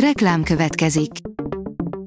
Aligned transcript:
Reklám 0.00 0.42
következik. 0.42 1.10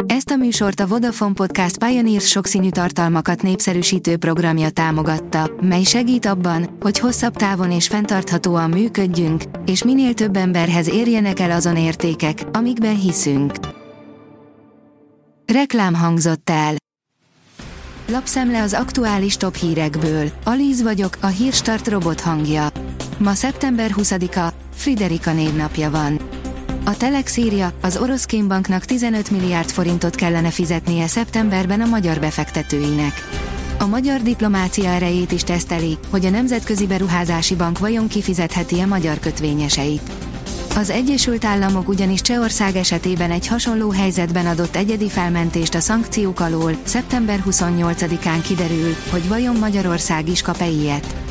Ezt 0.06 0.30
a 0.30 0.35
műsort 0.35 0.80
a 0.80 0.88
Vodafone 0.88 1.34
Podcast 1.34 1.77
Pioneers 1.77 2.27
sokszínű 2.27 2.69
tartalmakat 2.69 3.42
népszerűsítő 3.42 4.18
programja 4.18 4.70
támogatta, 4.70 5.52
mely 5.62 5.84
segít 5.84 6.25
abban, 6.25 6.78
hogy 6.79 6.99
hosszabb 6.99 7.36
távon 7.36 7.71
és 7.71 7.88
fenntarthatóan 7.88 8.70
működjünk, 8.70 9.44
és 9.65 9.83
minél 9.83 10.13
több 10.13 10.36
emberhez 10.36 10.89
érjenek 10.89 11.39
el 11.39 11.52
azon 11.52 11.78
értékek, 11.78 12.44
amikben 12.52 12.99
hiszünk. 12.99 13.54
Reklám 15.46 15.94
hangzott 15.94 16.49
el. 16.49 16.73
Lapszemle 18.07 18.61
az 18.61 18.73
aktuális 18.73 19.37
top 19.37 19.55
hírekből. 19.55 20.31
Alíz 20.43 20.81
vagyok, 20.81 21.17
a 21.21 21.27
hírstart 21.27 21.87
robot 21.87 22.21
hangja. 22.21 22.67
Ma 23.17 23.33
szeptember 23.33 23.91
20-a, 23.97 24.53
Friderika 24.73 25.33
névnapja 25.33 25.89
van. 25.89 26.38
A 26.84 26.98
Telex 26.98 27.38
írja, 27.38 27.71
az 27.82 27.98
orosz 27.98 28.25
kémbanknak 28.25 28.86
15 28.86 29.29
milliárd 29.29 29.70
forintot 29.70 30.15
kellene 30.15 30.50
fizetnie 30.50 31.07
szeptemberben 31.07 31.82
a 31.82 31.86
magyar 31.86 32.20
befektetőinek. 32.20 33.14
A 33.78 33.86
magyar 33.86 34.22
diplomácia 34.22 34.90
erejét 34.90 35.32
is 35.32 35.44
teszteli, 35.44 35.98
hogy 36.10 36.26
a 36.26 36.30
Nemzetközi 36.30 36.88
Beruházási 36.88 37.56
Bank 37.56 37.80
vajon 37.80 38.08
kifizetheti 38.08 38.80
a 38.80 38.86
magyar 38.86 39.20
kötvényeseit. 39.20 40.12
Az 40.76 40.90
Egyesült 40.90 41.46
Államok 41.46 41.88
ugyanis 41.88 42.22
Csehország 42.22 42.76
esetében 42.76 43.32
egy 43.32 43.48
hasonló 43.48 43.92
helyzetben 43.92 44.46
adott 44.46 44.76
egyedi 44.76 45.09
felmentést 45.09 45.76
a 45.76 45.80
szankciók 45.80 46.40
alól, 46.40 46.76
szeptember 46.84 47.44
28-án 47.50 48.40
kiderül, 48.48 48.96
hogy 49.09 49.28
vajon 49.28 49.56
Magyarország 49.56 50.30
is 50.30 50.42
kap-e 50.42 50.68
ilyet. 50.68 51.29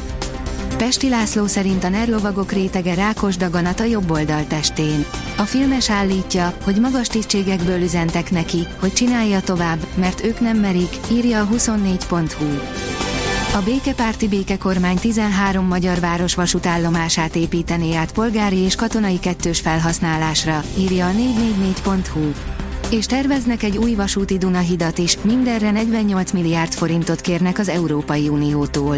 Pesti 0.78 1.08
László 1.08 1.46
szerint 1.46 1.84
a 1.84 1.88
nerlovagok 1.88 2.52
rétege 2.52 2.94
rákos 2.94 3.36
daganat 3.36 3.80
a 3.80 3.84
jobb 3.84 4.10
oldal 4.10 4.46
testén. 4.46 5.04
A 5.36 5.42
filmes 5.42 5.90
állítja, 5.90 6.54
hogy 6.64 6.80
magas 6.80 7.06
tisztségekből 7.06 7.82
üzentek 7.82 8.30
neki, 8.30 8.66
hogy 8.80 8.92
csinálja 8.92 9.40
tovább, 9.40 9.78
mert 9.94 10.24
ők 10.24 10.40
nem 10.40 10.56
merik, 10.56 10.88
írja 11.10 11.40
a 11.40 11.46
24.hu. 11.46 12.46
A 13.58 13.62
békepárti 13.64 14.28
békekormány 14.28 14.96
13 14.96 15.66
magyar 15.66 16.00
város 16.00 16.34
vasútállomását 16.34 17.36
építené 17.36 17.94
át 17.94 18.12
polgári 18.12 18.58
és 18.58 18.74
katonai 18.74 19.18
kettős 19.18 19.60
felhasználásra, 19.60 20.62
írja 20.78 21.06
a 21.06 21.12
444.hu. 21.12 22.30
És 22.90 23.06
terveznek 23.06 23.62
egy 23.62 23.76
új 23.76 23.94
vasúti 23.94 24.38
Dunahidat 24.38 24.98
is, 24.98 25.18
mindenre 25.22 25.70
48 25.70 26.32
milliárd 26.32 26.72
forintot 26.72 27.20
kérnek 27.20 27.58
az 27.58 27.68
Európai 27.68 28.28
Uniótól. 28.28 28.96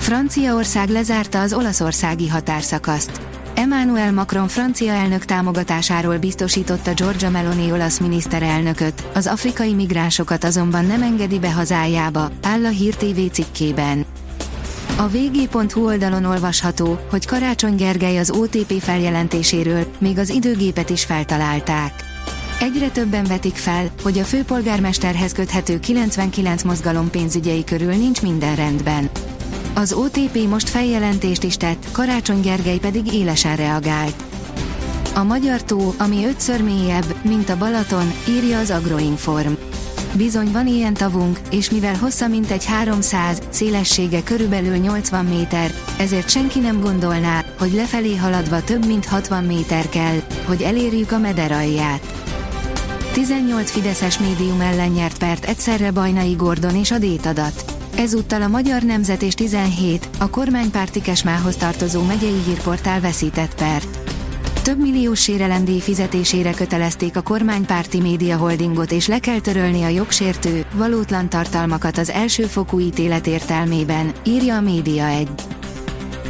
Franciaország 0.00 0.88
lezárta 0.88 1.40
az 1.40 1.52
olaszországi 1.52 2.28
határszakaszt. 2.28 3.20
Emmanuel 3.54 4.12
Macron 4.12 4.48
francia 4.48 4.92
elnök 4.92 5.24
támogatásáról 5.24 6.18
biztosította 6.18 6.94
Giorgia 6.94 7.30
Meloni 7.30 7.72
olasz 7.72 7.98
miniszterelnököt, 7.98 9.08
az 9.14 9.26
afrikai 9.26 9.74
migránsokat 9.74 10.44
azonban 10.44 10.84
nem 10.84 11.02
engedi 11.02 11.38
be 11.38 11.52
hazájába, 11.52 12.30
áll 12.42 12.64
a 12.64 12.68
Hír 12.68 12.94
TV 12.94 13.20
cikkében. 13.32 14.04
A 14.96 15.08
vg.hu 15.08 15.84
oldalon 15.84 16.24
olvasható, 16.24 16.98
hogy 17.10 17.26
Karácsony 17.26 17.74
Gergely 17.74 18.18
az 18.18 18.30
OTP 18.30 18.72
feljelentéséről, 18.80 19.86
még 19.98 20.18
az 20.18 20.30
időgépet 20.30 20.90
is 20.90 21.04
feltalálták. 21.04 21.92
Egyre 22.60 22.88
többen 22.88 23.24
vetik 23.24 23.56
fel, 23.56 23.90
hogy 24.02 24.18
a 24.18 24.24
főpolgármesterhez 24.24 25.32
köthető 25.32 25.80
99 25.80 26.62
mozgalom 26.62 27.10
pénzügyei 27.10 27.64
körül 27.64 27.92
nincs 27.92 28.22
minden 28.22 28.56
rendben. 28.56 29.10
Az 29.74 29.92
OTP 29.92 30.48
most 30.48 30.68
feljelentést 30.68 31.42
is 31.42 31.56
tett, 31.56 31.86
Karácsony 31.92 32.40
Gergely 32.40 32.78
pedig 32.78 33.12
élesen 33.12 33.56
reagált. 33.56 34.24
A 35.14 35.22
magyar 35.22 35.62
tó, 35.62 35.94
ami 35.98 36.26
ötször 36.26 36.62
mélyebb, 36.62 37.14
mint 37.22 37.48
a 37.48 37.56
Balaton, 37.56 38.12
írja 38.28 38.58
az 38.58 38.70
Agroinform. 38.70 39.52
Bizony 40.12 40.50
van 40.52 40.66
ilyen 40.66 40.94
tavunk, 40.94 41.38
és 41.50 41.70
mivel 41.70 41.96
hossza 41.96 42.28
mint 42.28 42.50
egy 42.50 42.64
300, 42.64 43.42
szélessége 43.50 44.22
körülbelül 44.22 44.76
80 44.76 45.24
méter, 45.24 45.74
ezért 45.98 46.30
senki 46.30 46.58
nem 46.58 46.80
gondolná, 46.80 47.44
hogy 47.58 47.72
lefelé 47.72 48.16
haladva 48.16 48.64
több 48.64 48.86
mint 48.86 49.06
60 49.06 49.44
méter 49.44 49.88
kell, 49.88 50.22
hogy 50.46 50.62
elérjük 50.62 51.12
a 51.12 51.18
meder 51.18 51.52
alját. 51.52 52.06
18 53.12 53.70
Fideszes 53.70 54.18
médium 54.18 54.60
ellen 54.60 54.90
nyert 54.90 55.18
pert 55.18 55.44
egyszerre 55.44 55.90
Bajnai 55.90 56.34
Gordon 56.34 56.76
és 56.76 56.90
a 56.90 56.98
Détadat. 56.98 57.79
Ezúttal 57.96 58.42
a 58.42 58.48
Magyar 58.48 58.82
Nemzet 58.82 59.22
és 59.22 59.34
17, 59.34 60.08
a 60.18 60.30
kormánypárti 60.30 61.00
Kesmához 61.00 61.56
tartozó 61.56 62.02
megyei 62.02 62.42
hírportál 62.46 63.00
veszített 63.00 63.54
pert. 63.54 63.98
Több 64.62 64.80
milliós 64.80 65.22
sérelemdíj 65.22 65.80
fizetésére 65.80 66.52
kötelezték 66.52 67.16
a 67.16 67.22
kormánypárti 67.22 68.00
média 68.00 68.36
holdingot 68.36 68.92
és 68.92 69.06
le 69.06 69.18
kell 69.18 69.40
törölni 69.40 69.82
a 69.82 69.88
jogsértő, 69.88 70.64
valótlan 70.74 71.28
tartalmakat 71.28 71.98
az 71.98 72.10
elsőfokú 72.10 72.80
ítélet 72.80 73.26
értelmében, 73.26 74.12
írja 74.24 74.56
a 74.56 74.60
Média 74.60 75.06
1. 75.06 75.28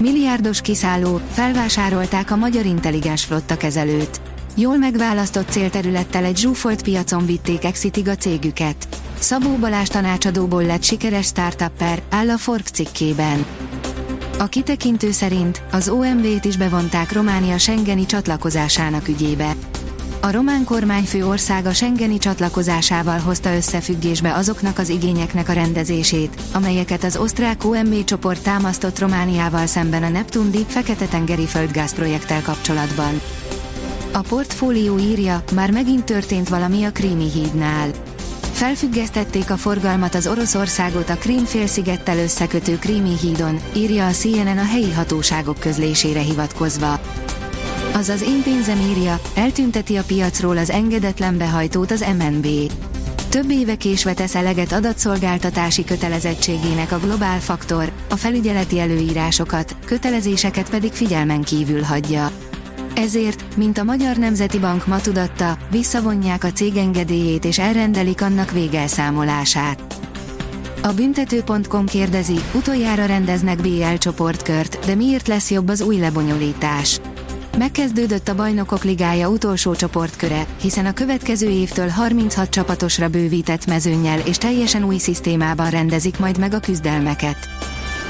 Milliárdos 0.00 0.60
kiszálló, 0.60 1.20
felvásárolták 1.30 2.30
a 2.30 2.36
magyar 2.36 2.66
intelligens 2.66 3.24
flotta 3.24 3.56
kezelőt. 3.56 4.20
Jól 4.56 4.76
megválasztott 4.76 5.50
célterülettel 5.50 6.24
egy 6.24 6.36
zsúfolt 6.36 6.82
piacon 6.82 7.26
vitték 7.26 7.64
exitig 7.64 8.08
a 8.08 8.14
cégüket. 8.14 8.99
Szabó 9.20 9.56
Balázs 9.56 9.88
tanácsadóból 9.88 10.62
lett 10.62 10.82
sikeres 10.82 11.26
startupper, 11.26 12.02
áll 12.10 12.30
a 12.30 12.36
Forbes 12.36 12.70
cikkében. 12.70 13.44
A 14.38 14.46
kitekintő 14.46 15.10
szerint 15.10 15.62
az 15.72 15.88
OMV-t 15.88 16.44
is 16.44 16.56
bevonták 16.56 17.12
Románia 17.12 17.58
Schengeni 17.58 18.06
csatlakozásának 18.06 19.08
ügyébe. 19.08 19.52
A 20.20 20.30
román 20.30 20.64
kormányfő 20.64 21.26
országa 21.26 21.72
Schengeni 21.72 22.18
csatlakozásával 22.18 23.18
hozta 23.18 23.54
összefüggésbe 23.54 24.34
azoknak 24.34 24.78
az 24.78 24.88
igényeknek 24.88 25.48
a 25.48 25.52
rendezését, 25.52 26.40
amelyeket 26.52 27.04
az 27.04 27.16
osztrák 27.16 27.64
OMV 27.64 28.04
csoport 28.04 28.42
támasztott 28.42 28.98
Romániával 28.98 29.66
szemben 29.66 30.02
a 30.02 30.08
Neptun 30.08 30.50
Deep 30.50 30.68
Fekete-tengeri 30.68 31.46
földgáz 31.46 31.94
projekttel 31.94 32.42
kapcsolatban. 32.42 33.20
A 34.12 34.20
portfólió 34.20 34.98
írja, 34.98 35.42
már 35.54 35.70
megint 35.70 36.04
történt 36.04 36.48
valami 36.48 36.84
a 36.84 36.90
Krími 36.90 37.30
hídnál 37.30 37.90
Felfüggesztették 38.60 39.50
a 39.50 39.56
forgalmat 39.56 40.14
az 40.14 40.26
Oroszországot 40.26 41.08
a 41.08 41.14
Krím-félszigettel 41.14 42.18
összekötő 42.18 42.78
Krími 42.78 43.16
hídon, 43.20 43.60
írja 43.76 44.06
a 44.06 44.10
CNN 44.10 44.58
a 44.58 44.64
helyi 44.64 44.92
hatóságok 44.92 45.58
közlésére 45.58 46.20
hivatkozva. 46.20 47.00
Azaz 47.92 48.22
én 48.22 48.42
pénzem 48.42 48.80
írja, 48.80 49.20
eltünteti 49.34 49.96
a 49.96 50.02
piacról 50.02 50.56
az 50.56 50.70
engedetlen 50.70 51.38
behajtót 51.38 51.90
az 51.90 52.04
MNB. 52.18 52.46
Több 53.28 53.50
éve 53.50 53.74
késve 53.74 54.14
tesz 54.14 54.34
eleget 54.34 54.72
adatszolgáltatási 54.72 55.84
kötelezettségének 55.84 56.92
a 56.92 56.98
Globál 56.98 57.40
Faktor, 57.40 57.92
a 58.10 58.16
felügyeleti 58.16 58.80
előírásokat, 58.80 59.76
kötelezéseket 59.84 60.70
pedig 60.70 60.92
figyelmen 60.92 61.42
kívül 61.42 61.82
hagyja. 61.82 62.30
Ezért, 62.94 63.56
mint 63.56 63.78
a 63.78 63.84
Magyar 63.84 64.16
Nemzeti 64.16 64.58
Bank 64.58 64.86
ma 64.86 65.00
tudatta, 65.00 65.58
visszavonják 65.70 66.44
a 66.44 66.52
cég 66.52 66.76
engedélyét 66.76 67.44
és 67.44 67.58
elrendelik 67.58 68.22
annak 68.22 68.50
végelszámolását. 68.50 70.00
A 70.82 70.92
büntető.com 70.92 71.86
kérdezi, 71.86 72.36
utoljára 72.54 73.04
rendeznek 73.04 73.60
BL 73.60 73.94
csoportkört, 73.98 74.86
de 74.86 74.94
miért 74.94 75.28
lesz 75.28 75.50
jobb 75.50 75.68
az 75.68 75.80
új 75.80 75.96
lebonyolítás? 75.96 77.00
Megkezdődött 77.58 78.28
a 78.28 78.34
Bajnokok 78.34 78.84
Ligája 78.84 79.28
utolsó 79.28 79.74
csoportköre, 79.74 80.46
hiszen 80.60 80.86
a 80.86 80.92
következő 80.92 81.48
évtől 81.48 81.88
36 81.88 82.50
csapatosra 82.50 83.08
bővített 83.08 83.66
mezőnyel 83.66 84.18
és 84.18 84.36
teljesen 84.36 84.84
új 84.84 84.98
szisztémában 84.98 85.70
rendezik 85.70 86.18
majd 86.18 86.38
meg 86.38 86.54
a 86.54 86.60
küzdelmeket. 86.60 87.48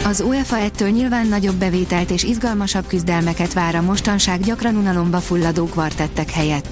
Az 0.04 0.20
UEFA 0.20 0.58
ettől 0.58 0.88
nyilván 0.88 1.26
nagyobb 1.26 1.54
bevételt 1.54 2.10
és 2.10 2.22
izgalmasabb 2.22 2.86
küzdelmeket 2.86 3.52
vár 3.52 3.74
a 3.74 3.82
mostanság 3.82 4.40
gyakran 4.40 4.76
unalomba 4.76 5.18
fulladó 5.18 5.64
kvartettek 5.64 6.30
helyett. 6.30 6.68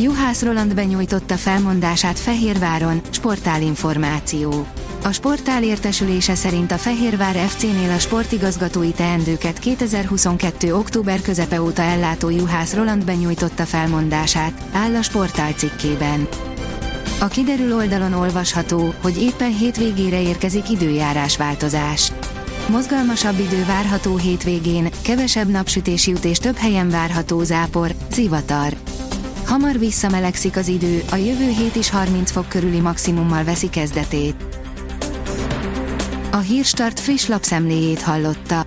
Juhász 0.00 0.42
Roland 0.42 0.74
benyújtotta 0.74 1.36
felmondását 1.36 2.18
Fehérváron, 2.18 3.00
sportálinformáció. 3.10 4.66
A 5.04 5.12
sportál 5.12 5.62
értesülése 5.62 6.34
szerint 6.34 6.72
a 6.72 6.78
Fehérvár 6.78 7.34
FC-nél 7.34 7.90
a 7.90 7.98
sportigazgatói 7.98 8.90
teendőket 8.90 9.58
2022. 9.58 10.74
október 10.74 11.20
közepe 11.20 11.62
óta 11.62 11.82
ellátó 11.82 12.30
Juhász 12.30 12.74
Roland 12.74 13.04
benyújtotta 13.04 13.64
felmondását, 13.64 14.62
áll 14.72 14.94
a 14.94 15.02
sportál 15.02 15.52
cikkében. 15.52 16.28
A 17.20 17.26
kiderül 17.26 17.74
oldalon 17.74 18.12
olvasható, 18.12 18.94
hogy 19.02 19.22
éppen 19.22 19.56
hétvégére 19.56 20.22
érkezik 20.22 20.70
időjárás 20.70 21.36
változás. 21.36 22.12
Mozgalmasabb 22.68 23.38
idő 23.38 23.64
várható 23.64 24.16
hétvégén, 24.16 24.88
kevesebb 25.02 25.48
napsütés 25.48 26.06
jut 26.06 26.24
és 26.24 26.38
több 26.38 26.56
helyen 26.56 26.90
várható 26.90 27.42
zápor, 27.42 27.94
zivatar. 28.10 28.72
Hamar 29.46 29.78
visszamelegszik 29.78 30.56
az 30.56 30.68
idő, 30.68 31.02
a 31.10 31.16
jövő 31.16 31.48
hét 31.48 31.76
is 31.76 31.90
30 31.90 32.30
fok 32.30 32.48
körüli 32.48 32.80
maximummal 32.80 33.44
veszi 33.44 33.68
kezdetét. 33.68 34.34
A 36.30 36.36
Hírstart 36.36 37.00
friss 37.00 37.26
lapszemléjét 37.26 38.02
hallotta. 38.02 38.66